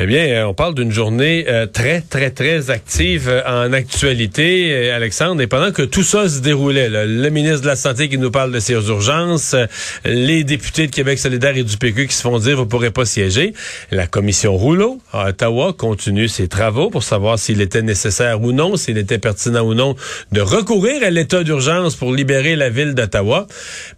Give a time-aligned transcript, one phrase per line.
[0.00, 4.92] Eh bien, euh, on parle d'une journée euh, très, très, très active euh, en actualité,
[4.92, 5.42] Alexandre.
[5.42, 8.52] Et pendant que tout ça se déroulait, le ministre de la Santé qui nous parle
[8.52, 9.56] de ces urgences,
[10.04, 13.04] les députés de Québec solidaire et du PQ qui se font dire vous pourrez pas
[13.04, 13.54] siéger,
[13.90, 18.76] la commission Rouleau à Ottawa continue ses travaux pour savoir s'il était nécessaire ou non,
[18.76, 19.96] s'il était pertinent ou non
[20.30, 23.48] de recourir à l'état d'urgence pour libérer la ville d'Ottawa.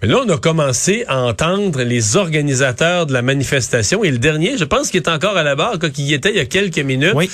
[0.00, 4.56] Mais là, on a commencé à entendre les organisateurs de la manifestation et le dernier,
[4.56, 6.78] je pense qu'il est encore à la barre, qui y était il y a quelques
[6.78, 7.12] minutes.
[7.14, 7.30] Oui.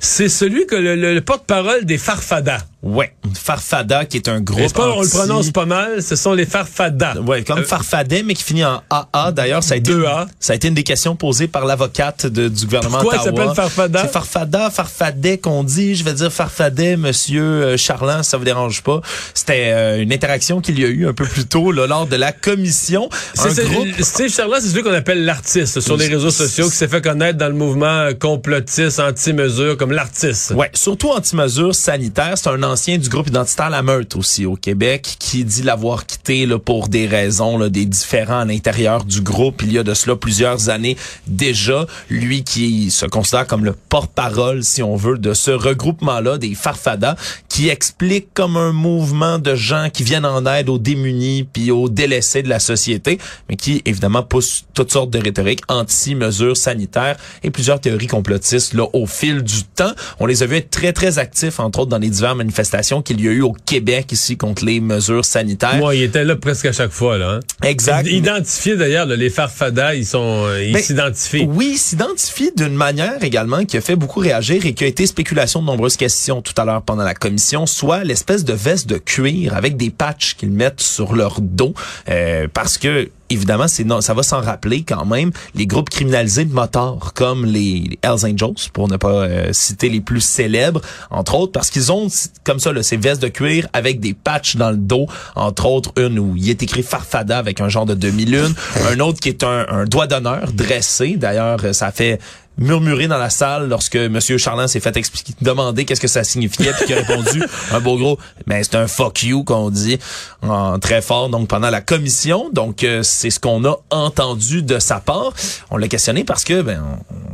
[0.00, 2.66] C'est celui que le, porte-parole des Farfadas.
[2.82, 4.72] Ouais, Farfada qui est un groupe.
[4.72, 6.02] Pas, On le prononce pas mal?
[6.02, 7.14] Ce sont les Farfadas.
[7.20, 9.30] Ouais, comme euh, Farfadet, mais qui finit en AA.
[9.30, 12.66] D'ailleurs, ça a été a ça a été une des questions posées par l'avocate du
[12.66, 15.94] gouvernement Pourquoi il s'appelle Farfada C'est Farfada, Farfadet qu'on dit.
[15.94, 19.00] Je vais dire Farfadet, Monsieur euh, Charland, ça vous dérange pas.
[19.32, 22.16] C'était euh, une interaction qu'il y a eu un peu plus tôt là, lors de
[22.16, 23.08] la commission.
[23.34, 27.38] Steve Charland, c'est celui qu'on appelle l'artiste sur les réseaux sociaux, qui s'est fait connaître
[27.38, 30.50] dans le mouvement complotiste anti-mesure comme l'artiste.
[30.56, 32.34] Ouais, surtout anti-mesure sanitaire.
[32.34, 36.46] C'est un ancien du groupe identitaire La Meute aussi au Québec qui dit l'avoir quitté
[36.46, 39.60] là, pour des raisons là, des différents à l'intérieur du groupe.
[39.62, 41.86] Il y a de cela plusieurs années déjà.
[42.08, 47.16] Lui qui se considère comme le porte-parole, si on veut, de ce regroupement-là des Farfadas
[47.52, 51.90] qui explique comme un mouvement de gens qui viennent en aide aux démunis puis aux
[51.90, 53.18] délaissés de la société,
[53.50, 58.86] mais qui évidemment pousse toutes sortes de rhétoriques anti-mesures sanitaires et plusieurs théories complotistes là
[58.94, 59.92] au fil du temps.
[60.18, 63.20] On les a vus être très très actifs entre autres dans les diverses manifestations qu'il
[63.20, 65.76] y a eu au Québec ici contre les mesures sanitaires.
[65.76, 67.32] Moi, il était là presque à chaque fois là.
[67.32, 67.40] Hein?
[67.62, 68.06] Exact.
[68.06, 71.46] Identifié d'ailleurs, les farfadas, ils sont, euh, ils ben, s'identifient.
[71.46, 75.60] Oui, s'identifient d'une manière également qui a fait beaucoup réagir et qui a été spéculation
[75.60, 79.54] de nombreuses questions tout à l'heure pendant la commission, soit l'espèce de veste de cuir
[79.54, 81.74] avec des patchs qu'ils mettent sur leur dos,
[82.08, 86.44] euh, parce que évidemment, c'est non, ça va s'en rappeler quand même les groupes criminalisés
[86.44, 91.34] de motards comme les Hells Angels, pour ne pas euh, citer les plus célèbres, entre
[91.34, 92.08] autres, parce qu'ils ont
[92.44, 95.92] comme ça là, ces vestes de cuir avec des patchs dans le dos, entre autres
[95.96, 98.54] une où il est écrit Farfada avec un genre de demi-lune,
[98.90, 101.16] un autre qui est un, un doigt d'honneur dressé.
[101.16, 102.18] D'ailleurs, ça fait
[102.58, 106.72] murmuré dans la salle lorsque Monsieur Charland s'est fait expliquer, demander qu'est-ce que ça signifiait,
[106.72, 109.98] puis qu'il a répondu un beau gros, mais c'est un fuck you qu'on dit
[110.42, 112.50] en très fort donc pendant la commission.
[112.52, 115.32] Donc euh, c'est ce qu'on a entendu de sa part.
[115.70, 116.82] On l'a questionné parce que ben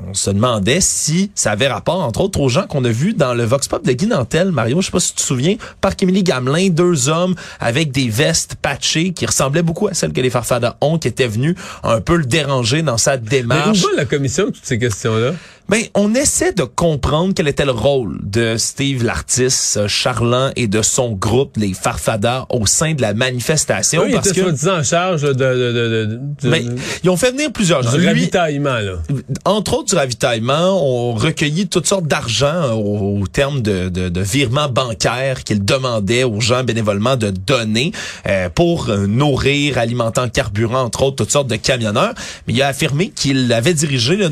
[0.07, 3.35] on, se demandait si ça avait rapport entre autres aux gens qu'on a vus dans
[3.35, 5.93] le Vox Pop de Guy Nantel, Mario, je sais pas si tu te souviens, par
[6.01, 10.31] Émilie Gamelin, deux hommes avec des vestes patchées qui ressemblaient beaucoup à celles que les
[10.31, 13.83] Farfadas ont, qui étaient venus un peu le déranger dans sa démarche.
[13.83, 15.13] Mais où la commission toutes ces questions
[15.69, 20.81] ben, on essaie de comprendre quel était le rôle de Steve l'artiste, Charlant et de
[20.81, 24.03] son groupe, les Farfadas, au sein de la manifestation.
[24.03, 27.93] Oui, parce que en charge de, de, ben, ils ont fait venir plusieurs gens.
[27.93, 28.95] Du ravitaillement, là.
[29.45, 35.45] Entre autres du ravitaillement, on recueilli toutes sortes d'argent au, terme de, de, virements bancaires
[35.45, 37.93] qu'ils demandaient aux gens bénévolement de donner
[38.27, 42.15] euh, pour euh, nourrir, alimenter en carburant, entre autres, toutes sortes de camionneurs.
[42.47, 44.29] Mais il a affirmé qu'il avait dirigé le,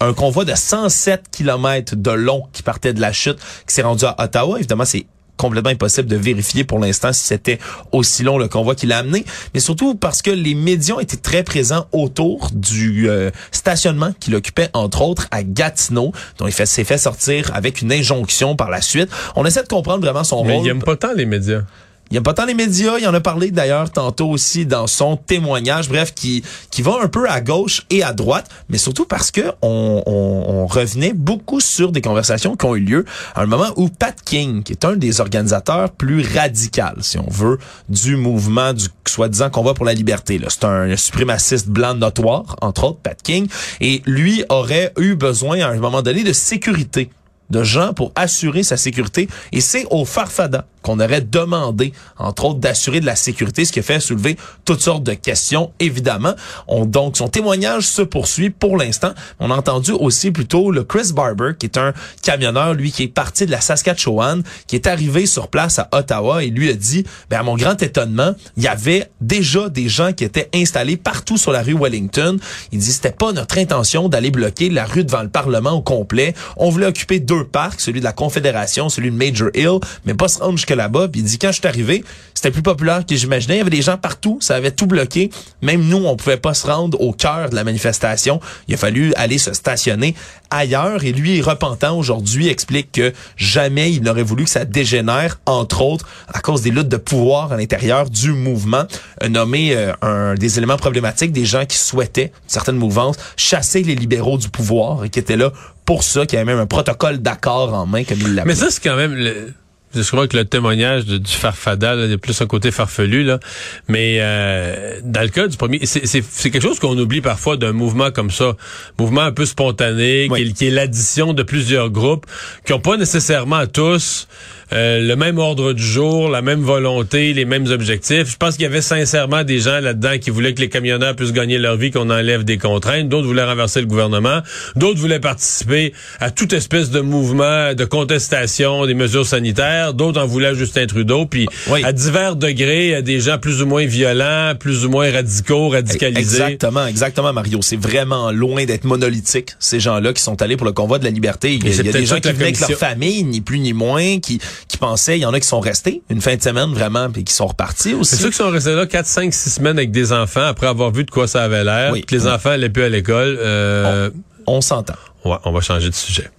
[0.00, 4.04] un convoi de 107 km de long qui partait de la chute, qui s'est rendu
[4.04, 4.58] à Ottawa.
[4.58, 5.06] Évidemment, c'est
[5.38, 7.58] complètement impossible de vérifier pour l'instant si c'était
[7.92, 9.24] aussi long le convoi qu'il a amené,
[9.54, 14.68] mais surtout parce que les médias étaient très présents autour du euh, stationnement qu'il occupait
[14.74, 19.08] entre autres à Gatineau, dont il s'est fait sortir avec une injonction par la suite.
[19.36, 20.62] On essaie de comprendre vraiment son mais rôle.
[20.62, 21.62] Mais il aime pas tant les médias.
[22.10, 24.86] Il n'y a pas tant les médias, il en a parlé d'ailleurs tantôt aussi dans
[24.86, 29.04] son témoignage, bref, qui, qui va un peu à gauche et à droite, mais surtout
[29.04, 33.46] parce que on, on, revenait beaucoup sur des conversations qui ont eu lieu à un
[33.46, 37.58] moment où Pat King, qui est un des organisateurs plus radicaux, si on veut,
[37.88, 40.40] du mouvement du soi-disant convoi pour la liberté.
[40.48, 43.48] C'est un suprémaciste blanc notoire, entre autres, Pat King,
[43.80, 47.10] et lui aurait eu besoin à un moment donné de sécurité
[47.50, 49.28] de gens pour assurer sa sécurité.
[49.52, 53.80] Et c'est au Farfada qu'on aurait demandé, entre autres, d'assurer de la sécurité, ce qui
[53.80, 56.32] a fait soulever toutes sortes de questions, évidemment.
[56.66, 59.12] On, donc, son témoignage se poursuit pour l'instant.
[59.38, 61.92] On a entendu aussi plutôt le Chris Barber, qui est un
[62.22, 66.42] camionneur, lui, qui est parti de la Saskatchewan, qui est arrivé sur place à Ottawa
[66.42, 70.14] et lui a dit, ben, à mon grand étonnement, il y avait déjà des gens
[70.14, 72.38] qui étaient installés partout sur la rue Wellington.
[72.72, 76.34] Il dit, c'était pas notre intention d'aller bloquer la rue devant le Parlement au complet.
[76.56, 80.28] On voulait occuper deux parcs, celui de la Confédération, celui de Major Hill, mais pas
[80.28, 81.08] se rendre jusque là-bas.
[81.08, 82.02] Puis il dit, quand je suis arrivé,
[82.32, 83.56] c'était plus populaire que j'imaginais.
[83.56, 85.30] Il y avait des gens partout, ça avait tout bloqué.
[85.60, 88.40] Même nous, on pouvait pas se rendre au cœur de la manifestation.
[88.68, 90.14] Il a fallu aller se stationner
[90.50, 91.04] ailleurs.
[91.04, 96.06] Et lui, repentant aujourd'hui, explique que jamais il n'aurait voulu que ça dégénère, entre autres,
[96.32, 98.84] à cause des luttes de pouvoir à l'intérieur du mouvement.
[99.20, 103.94] A nommé euh, un des éléments problématiques des gens qui souhaitaient, certaines mouvances, chasser les
[103.94, 105.52] libéraux du pouvoir et qui étaient là
[105.84, 108.52] pour ça, qui avait même un protocole d'accord en main, comme il l'appelait.
[108.52, 109.14] Mais ça, c'est quand même...
[109.14, 109.54] Le...
[109.94, 113.24] Je crois que le témoignage de, du farfada, il y a plus un côté farfelu,
[113.24, 113.40] là.
[113.88, 118.10] Mais euh, dans le cas du premier, c'est quelque chose qu'on oublie parfois d'un mouvement
[118.10, 118.56] comme ça.
[118.98, 122.26] Mouvement un peu spontané, qui, qui, est l'addition de plusieurs groupes,
[122.66, 124.28] qui n'ont pas nécessairement tous
[124.72, 128.30] euh, le même ordre du jour, la même volonté, les mêmes objectifs.
[128.30, 131.32] Je pense qu'il y avait sincèrement des gens là-dedans qui voulaient que les camionneurs puissent
[131.32, 133.08] gagner leur vie, qu'on enlève des contraintes.
[133.08, 134.40] D'autres voulaient renverser le gouvernement.
[134.76, 139.94] D'autres voulaient participer à toute espèce de mouvement de contestation des mesures sanitaires.
[139.94, 141.26] D'autres en voulaient Justin Trudeau.
[141.26, 141.46] Puis
[141.82, 146.42] à divers degrés, des gens plus ou moins violents, plus ou moins radicaux, radicalisés.
[146.42, 147.60] Exactement, exactement, Mario.
[147.62, 151.10] C'est vraiment loin d'être monolithique, ces gens-là qui sont allés pour le convoi de la
[151.10, 151.54] liberté.
[151.54, 154.40] Il y a, des gens qui venaient avec leur famille, ni plus ni moins, qui
[154.66, 157.24] qui pensaient, il y en a qui sont restés une fin de semaine vraiment, puis
[157.24, 158.16] qui sont repartis aussi.
[158.16, 160.90] C'est ceux qui sont restés là 4, 5, 6 semaines avec des enfants après avoir
[160.90, 163.38] vu de quoi ça avait l'air, que les enfants allaient plus à l'école.
[163.40, 164.10] Euh...
[164.46, 164.94] On, on s'entend.
[165.24, 166.30] Ouais, on va changer de sujet.